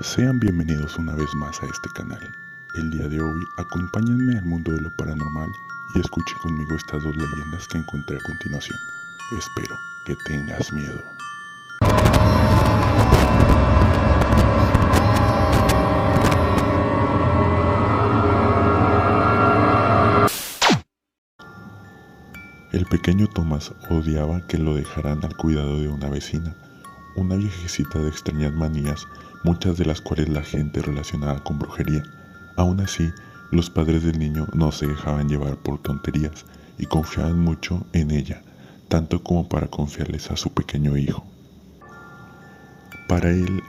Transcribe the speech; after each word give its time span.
Sean 0.00 0.40
bienvenidos 0.40 0.98
una 0.98 1.14
vez 1.14 1.32
más 1.36 1.62
a 1.62 1.66
este 1.66 1.88
canal. 1.90 2.18
El 2.74 2.90
día 2.90 3.06
de 3.06 3.20
hoy 3.20 3.44
acompáñenme 3.58 4.36
al 4.36 4.44
mundo 4.44 4.72
de 4.72 4.80
lo 4.80 4.90
paranormal 4.96 5.48
y 5.94 6.00
escuche 6.00 6.34
conmigo 6.42 6.74
estas 6.74 7.04
dos 7.04 7.14
leyendas 7.16 7.68
que 7.68 7.78
encontré 7.78 8.16
a 8.16 8.20
continuación. 8.20 8.76
Espero 9.38 9.76
que 10.04 10.16
tengas 10.26 10.72
miedo. 10.72 11.00
El 22.72 22.84
pequeño 22.86 23.28
Tomás 23.28 23.72
odiaba 23.90 24.44
que 24.48 24.58
lo 24.58 24.74
dejaran 24.74 25.24
al 25.24 25.36
cuidado 25.36 25.78
de 25.78 25.88
una 25.88 26.10
vecina, 26.10 26.56
una 27.14 27.36
viejecita 27.36 28.00
de 28.00 28.08
extrañas 28.08 28.52
manías, 28.52 29.06
muchas 29.44 29.78
de 29.78 29.84
las 29.84 30.00
cuales 30.00 30.28
la 30.28 30.42
gente 30.42 30.82
relacionaba 30.82 31.44
con 31.44 31.58
brujería. 31.58 32.02
Aún 32.56 32.80
así, 32.80 33.12
los 33.52 33.70
padres 33.70 34.02
del 34.02 34.18
niño 34.18 34.48
no 34.52 34.72
se 34.72 34.86
dejaban 34.86 35.28
llevar 35.28 35.56
por 35.58 35.80
tonterías 35.80 36.44
y 36.78 36.86
confiaban 36.86 37.38
mucho 37.38 37.86
en 37.92 38.10
ella, 38.10 38.42
tanto 38.88 39.22
como 39.22 39.48
para 39.48 39.68
confiarles 39.68 40.30
a 40.30 40.36
su 40.36 40.52
pequeño 40.52 40.96
hijo. 40.96 41.24
Para 43.06 43.30
él 43.30 43.62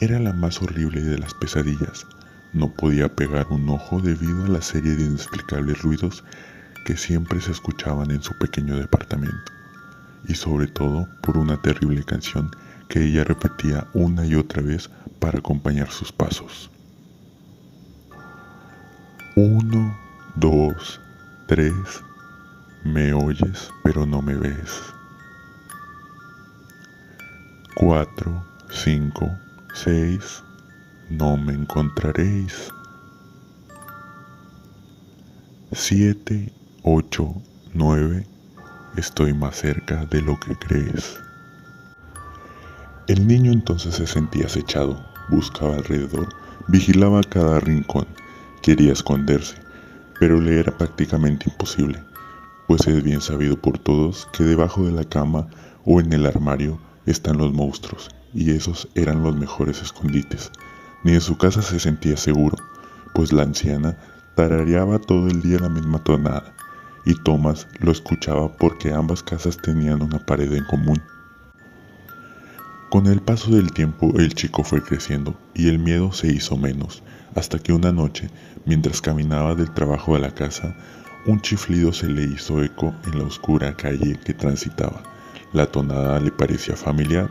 era 0.00 0.18
la 0.18 0.32
más 0.32 0.62
horrible 0.62 1.02
de 1.02 1.18
las 1.18 1.34
pesadillas. 1.34 2.06
No 2.54 2.72
podía 2.72 3.14
pegar 3.14 3.46
un 3.50 3.68
ojo 3.68 4.00
debido 4.00 4.44
a 4.44 4.48
la 4.48 4.62
serie 4.62 4.96
de 4.96 5.04
inexplicables 5.04 5.82
ruidos 5.82 6.24
que 6.86 6.96
siempre 6.96 7.40
se 7.40 7.52
escuchaban 7.52 8.10
en 8.10 8.22
su 8.22 8.32
pequeño 8.38 8.76
departamento, 8.76 9.52
y 10.26 10.34
sobre 10.34 10.68
todo 10.68 11.06
por 11.20 11.36
una 11.36 11.60
terrible 11.60 12.02
canción 12.02 12.50
que 12.88 13.04
ella 13.04 13.24
repetía 13.24 13.86
una 13.92 14.24
y 14.26 14.34
otra 14.34 14.62
vez 14.62 14.90
para 15.18 15.38
acompañar 15.38 15.90
sus 15.90 16.10
pasos. 16.10 16.70
Uno, 19.36 19.96
dos, 20.36 21.00
tres, 21.46 21.72
me 22.84 23.12
oyes 23.12 23.70
pero 23.82 24.06
no 24.06 24.22
me 24.22 24.34
ves. 24.34 24.82
Cuatro, 27.74 28.44
cinco, 28.70 29.30
seis, 29.72 30.42
no 31.10 31.36
me 31.36 31.54
encontraréis. 31.54 32.72
Siete, 35.72 36.52
ocho, 36.82 37.34
nueve, 37.74 38.26
estoy 38.96 39.32
más 39.32 39.56
cerca 39.56 40.04
de 40.06 40.22
lo 40.22 40.38
que 40.40 40.56
crees. 40.56 41.20
El 43.08 43.26
niño 43.26 43.52
entonces 43.52 43.94
se 43.94 44.06
sentía 44.06 44.44
acechado, 44.44 45.02
buscaba 45.30 45.76
alrededor, 45.76 46.28
vigilaba 46.66 47.22
cada 47.22 47.58
rincón, 47.58 48.06
quería 48.60 48.92
esconderse, 48.92 49.56
pero 50.20 50.38
le 50.42 50.60
era 50.60 50.76
prácticamente 50.76 51.48
imposible, 51.48 52.04
pues 52.66 52.86
es 52.86 53.02
bien 53.02 53.22
sabido 53.22 53.56
por 53.56 53.78
todos 53.78 54.28
que 54.34 54.44
debajo 54.44 54.84
de 54.84 54.92
la 54.92 55.04
cama 55.04 55.46
o 55.86 56.02
en 56.02 56.12
el 56.12 56.26
armario 56.26 56.78
están 57.06 57.38
los 57.38 57.50
monstruos, 57.50 58.10
y 58.34 58.50
esos 58.50 58.86
eran 58.94 59.22
los 59.22 59.34
mejores 59.34 59.80
escondites. 59.80 60.52
Ni 61.02 61.14
en 61.14 61.22
su 61.22 61.38
casa 61.38 61.62
se 61.62 61.80
sentía 61.80 62.18
seguro, 62.18 62.58
pues 63.14 63.32
la 63.32 63.44
anciana 63.44 63.96
tarareaba 64.34 64.98
todo 64.98 65.28
el 65.28 65.40
día 65.40 65.60
la 65.60 65.70
misma 65.70 66.04
tonada, 66.04 66.52
y 67.06 67.14
Thomas 67.14 67.68
lo 67.78 67.90
escuchaba 67.90 68.54
porque 68.58 68.92
ambas 68.92 69.22
casas 69.22 69.56
tenían 69.56 70.02
una 70.02 70.18
pared 70.18 70.52
en 70.52 70.64
común. 70.66 71.00
Con 72.90 73.06
el 73.06 73.20
paso 73.20 73.50
del 73.50 73.70
tiempo 73.70 74.14
el 74.18 74.34
chico 74.34 74.64
fue 74.64 74.82
creciendo 74.82 75.36
y 75.52 75.68
el 75.68 75.78
miedo 75.78 76.10
se 76.10 76.28
hizo 76.28 76.56
menos, 76.56 77.02
hasta 77.34 77.58
que 77.58 77.74
una 77.74 77.92
noche, 77.92 78.30
mientras 78.64 79.02
caminaba 79.02 79.54
del 79.54 79.70
trabajo 79.74 80.16
a 80.16 80.18
la 80.18 80.34
casa, 80.34 80.74
un 81.26 81.38
chiflido 81.42 81.92
se 81.92 82.06
le 82.08 82.22
hizo 82.22 82.62
eco 82.62 82.94
en 83.04 83.18
la 83.18 83.24
oscura 83.24 83.76
calle 83.76 84.18
que 84.24 84.32
transitaba. 84.32 85.02
La 85.52 85.66
tonada 85.66 86.18
le 86.18 86.30
parecía 86.30 86.76
familiar, 86.76 87.28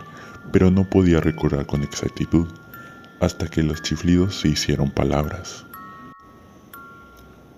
pero 0.51 0.69
no 0.69 0.87
podía 0.87 1.21
recordar 1.21 1.65
con 1.65 1.81
exactitud, 1.81 2.47
hasta 3.19 3.47
que 3.47 3.63
los 3.63 3.81
chiflidos 3.81 4.39
se 4.39 4.49
hicieron 4.49 4.91
palabras. 4.91 5.65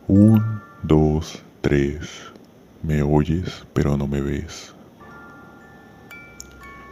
Un, 0.08 0.62
dos, 0.84 1.44
tres. 1.60 2.10
Me 2.82 3.02
oyes, 3.02 3.66
pero 3.74 3.98
no 3.98 4.08
me 4.08 4.22
ves. 4.22 4.74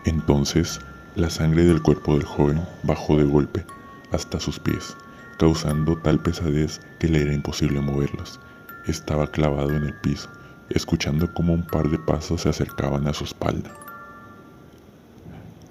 Entonces 0.04 0.82
la 1.18 1.32
sangre 1.32 1.64
del 1.64 1.82
cuerpo 1.82 2.14
del 2.14 2.24
joven 2.24 2.62
bajó 2.84 3.18
de 3.18 3.24
golpe 3.24 3.66
hasta 4.12 4.40
sus 4.40 4.60
pies, 4.60 4.96
causando 5.40 5.98
tal 5.98 6.20
pesadez 6.20 6.80
que 7.00 7.08
le 7.08 7.24
era 7.24 7.34
imposible 7.34 7.82
moverlos. 7.82 8.40
Estaba 8.86 9.26
clavado 9.26 9.72
en 9.76 9.84
el 9.84 9.96
piso, 9.96 10.30
escuchando 10.70 11.34
como 11.34 11.54
un 11.54 11.66
par 11.66 11.90
de 11.90 11.98
pasos 11.98 12.42
se 12.42 12.50
acercaban 12.50 13.08
a 13.08 13.14
su 13.14 13.24
espalda. 13.24 13.72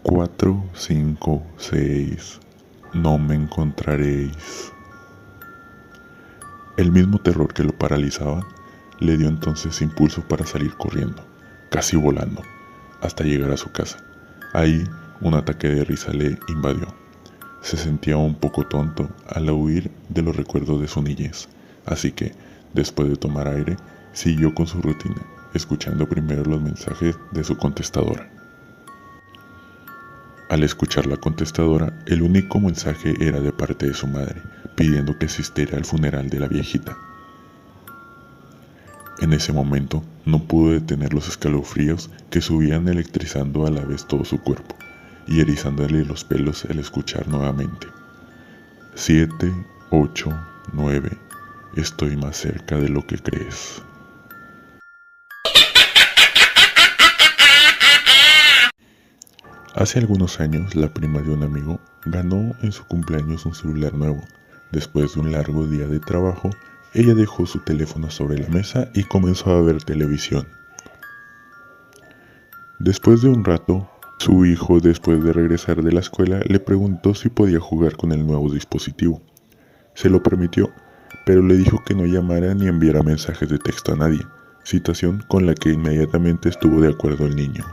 Cuatro, 0.02 0.64
cinco, 0.74 1.46
seis. 1.58 2.40
No 2.92 3.16
me 3.16 3.36
encontraréis. 3.36 4.72
El 6.76 6.90
mismo 6.90 7.20
terror 7.20 7.54
que 7.54 7.62
lo 7.62 7.72
paralizaba 7.72 8.44
le 8.98 9.16
dio 9.16 9.28
entonces 9.28 9.80
impulso 9.80 10.22
para 10.22 10.44
salir 10.44 10.74
corriendo, 10.76 11.24
casi 11.70 11.96
volando, 11.96 12.42
hasta 13.00 13.22
llegar 13.22 13.52
a 13.52 13.56
su 13.56 13.70
casa. 13.70 13.98
Ahí 14.52 14.84
un 15.20 15.34
ataque 15.34 15.68
de 15.68 15.84
risa 15.84 16.12
le 16.12 16.38
invadió. 16.48 16.86
Se 17.62 17.76
sentía 17.76 18.16
un 18.16 18.34
poco 18.34 18.66
tonto 18.66 19.08
al 19.28 19.50
huir 19.50 19.90
de 20.08 20.22
los 20.22 20.36
recuerdos 20.36 20.80
de 20.80 20.88
su 20.88 21.02
niñez, 21.02 21.48
así 21.84 22.12
que, 22.12 22.32
después 22.74 23.08
de 23.08 23.16
tomar 23.16 23.48
aire, 23.48 23.76
siguió 24.12 24.54
con 24.54 24.66
su 24.66 24.80
rutina, 24.80 25.22
escuchando 25.54 26.08
primero 26.08 26.44
los 26.44 26.60
mensajes 26.60 27.16
de 27.32 27.44
su 27.44 27.56
contestadora. 27.56 28.30
Al 30.48 30.62
escuchar 30.62 31.06
la 31.06 31.16
contestadora, 31.16 31.98
el 32.06 32.22
único 32.22 32.60
mensaje 32.60 33.14
era 33.18 33.40
de 33.40 33.52
parte 33.52 33.86
de 33.86 33.94
su 33.94 34.06
madre, 34.06 34.40
pidiendo 34.76 35.18
que 35.18 35.26
asistiera 35.26 35.76
al 35.76 35.84
funeral 35.84 36.30
de 36.30 36.38
la 36.38 36.46
viejita. 36.46 36.96
En 39.18 39.32
ese 39.32 39.52
momento 39.52 40.04
no 40.24 40.44
pudo 40.44 40.72
detener 40.72 41.14
los 41.14 41.26
escalofríos 41.26 42.10
que 42.30 42.42
subían 42.42 42.86
electrizando 42.86 43.66
a 43.66 43.70
la 43.70 43.80
vez 43.80 44.06
todo 44.06 44.24
su 44.24 44.38
cuerpo 44.40 44.76
y 45.26 45.40
erizándole 45.40 46.04
los 46.04 46.24
pelos 46.24 46.64
al 46.64 46.78
escuchar 46.78 47.28
nuevamente. 47.28 47.88
Siete, 48.94 49.52
ocho, 49.90 50.30
nueve. 50.72 51.10
Estoy 51.74 52.16
más 52.16 52.36
cerca 52.36 52.76
de 52.76 52.88
lo 52.88 53.06
que 53.06 53.18
crees. 53.18 53.82
Hace 59.74 59.98
algunos 59.98 60.40
años, 60.40 60.74
la 60.74 60.88
prima 60.88 61.20
de 61.20 61.30
un 61.30 61.42
amigo 61.42 61.80
ganó 62.06 62.54
en 62.62 62.72
su 62.72 62.86
cumpleaños 62.86 63.44
un 63.44 63.54
celular 63.54 63.92
nuevo. 63.92 64.24
Después 64.72 65.14
de 65.14 65.20
un 65.20 65.32
largo 65.32 65.66
día 65.66 65.86
de 65.86 66.00
trabajo, 66.00 66.48
ella 66.94 67.14
dejó 67.14 67.44
su 67.44 67.58
teléfono 67.58 68.10
sobre 68.10 68.38
la 68.38 68.48
mesa 68.48 68.88
y 68.94 69.04
comenzó 69.04 69.50
a 69.50 69.60
ver 69.60 69.84
televisión. 69.84 70.48
Después 72.78 73.20
de 73.20 73.28
un 73.28 73.44
rato, 73.44 73.90
su 74.18 74.46
hijo, 74.46 74.80
después 74.80 75.22
de 75.22 75.32
regresar 75.32 75.82
de 75.82 75.92
la 75.92 76.00
escuela, 76.00 76.40
le 76.46 76.58
preguntó 76.58 77.14
si 77.14 77.28
podía 77.28 77.60
jugar 77.60 77.96
con 77.96 78.12
el 78.12 78.26
nuevo 78.26 78.50
dispositivo. 78.52 79.20
Se 79.94 80.08
lo 80.08 80.22
permitió, 80.22 80.70
pero 81.26 81.42
le 81.42 81.56
dijo 81.56 81.82
que 81.84 81.94
no 81.94 82.06
llamara 82.06 82.54
ni 82.54 82.66
enviara 82.66 83.02
mensajes 83.02 83.48
de 83.48 83.58
texto 83.58 83.92
a 83.92 83.96
nadie, 83.96 84.20
situación 84.64 85.22
con 85.28 85.46
la 85.46 85.54
que 85.54 85.70
inmediatamente 85.70 86.48
estuvo 86.48 86.80
de 86.80 86.88
acuerdo 86.88 87.26
el 87.26 87.36
niño. 87.36 87.64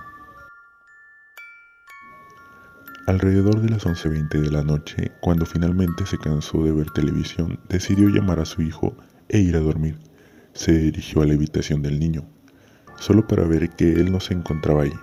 Alrededor 3.08 3.60
de 3.62 3.70
las 3.70 3.86
11.20 3.86 4.40
de 4.40 4.52
la 4.52 4.64
noche, 4.64 5.12
cuando 5.22 5.46
finalmente 5.46 6.06
se 6.06 6.18
cansó 6.18 6.64
de 6.64 6.72
ver 6.72 6.90
televisión, 6.92 7.60
decidió 7.68 8.10
llamar 8.10 8.40
a 8.40 8.46
su 8.46 8.62
hijo 8.62 8.96
e 9.28 9.40
ir 9.40 9.56
a 9.56 9.60
dormir. 9.60 9.98
Se 10.54 10.72
dirigió 10.72 11.22
a 11.22 11.26
la 11.26 11.34
habitación 11.34 11.82
del 11.82 12.00
niño, 12.00 12.26
solo 13.00 13.28
para 13.28 13.44
ver 13.44 13.72
que 13.72 13.94
él 13.94 14.12
no 14.12 14.20
se 14.20 14.34
encontraba 14.34 14.84
ahí. 14.84 14.94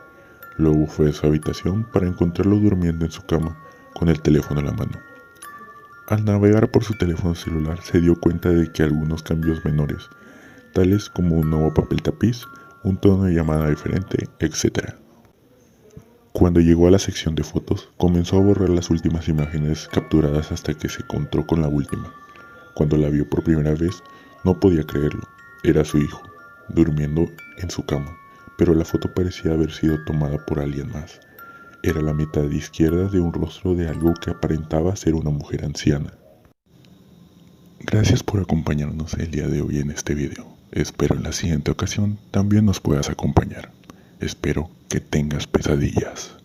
Luego 0.60 0.86
fue 0.86 1.08
a 1.08 1.12
su 1.14 1.26
habitación 1.26 1.84
para 1.84 2.06
encontrarlo 2.06 2.56
durmiendo 2.56 3.06
en 3.06 3.10
su 3.10 3.22
cama 3.22 3.56
con 3.94 4.10
el 4.10 4.20
teléfono 4.20 4.60
en 4.60 4.66
la 4.66 4.72
mano. 4.72 4.92
Al 6.06 6.22
navegar 6.26 6.70
por 6.70 6.84
su 6.84 6.92
teléfono 6.98 7.34
celular 7.34 7.80
se 7.80 7.98
dio 7.98 8.14
cuenta 8.14 8.50
de 8.50 8.70
que 8.70 8.82
algunos 8.82 9.22
cambios 9.22 9.64
menores, 9.64 10.10
tales 10.74 11.08
como 11.08 11.36
un 11.36 11.48
nuevo 11.48 11.72
papel 11.72 12.02
tapiz, 12.02 12.44
un 12.82 12.98
tono 12.98 13.24
de 13.24 13.32
llamada 13.32 13.70
diferente, 13.70 14.28
etc. 14.38 14.96
Cuando 16.32 16.60
llegó 16.60 16.88
a 16.88 16.90
la 16.90 16.98
sección 16.98 17.34
de 17.36 17.42
fotos, 17.42 17.88
comenzó 17.96 18.36
a 18.36 18.42
borrar 18.42 18.68
las 18.68 18.90
últimas 18.90 19.28
imágenes 19.28 19.88
capturadas 19.90 20.52
hasta 20.52 20.74
que 20.74 20.90
se 20.90 21.00
encontró 21.04 21.46
con 21.46 21.62
la 21.62 21.68
última. 21.68 22.12
Cuando 22.74 22.98
la 22.98 23.08
vio 23.08 23.26
por 23.26 23.42
primera 23.42 23.72
vez, 23.72 24.02
no 24.44 24.60
podía 24.60 24.82
creerlo. 24.82 25.26
Era 25.62 25.86
su 25.86 25.96
hijo, 25.96 26.20
durmiendo 26.68 27.30
en 27.56 27.70
su 27.70 27.82
cama 27.86 28.19
pero 28.60 28.74
la 28.74 28.84
foto 28.84 29.10
parecía 29.14 29.52
haber 29.52 29.72
sido 29.72 30.04
tomada 30.04 30.36
por 30.44 30.60
alguien 30.60 30.92
más. 30.92 31.18
Era 31.82 32.02
la 32.02 32.12
mitad 32.12 32.44
izquierda 32.50 33.08
de 33.08 33.18
un 33.18 33.32
rostro 33.32 33.74
de 33.74 33.88
algo 33.88 34.12
que 34.12 34.32
aparentaba 34.32 34.94
ser 34.96 35.14
una 35.14 35.30
mujer 35.30 35.64
anciana. 35.64 36.12
Gracias 37.80 38.22
por 38.22 38.38
acompañarnos 38.38 39.14
el 39.14 39.30
día 39.30 39.48
de 39.48 39.62
hoy 39.62 39.78
en 39.78 39.90
este 39.90 40.14
video. 40.14 40.46
Espero 40.72 41.16
en 41.16 41.22
la 41.22 41.32
siguiente 41.32 41.70
ocasión 41.70 42.18
también 42.32 42.66
nos 42.66 42.80
puedas 42.80 43.08
acompañar. 43.08 43.72
Espero 44.20 44.68
que 44.90 45.00
tengas 45.00 45.46
pesadillas. 45.46 46.39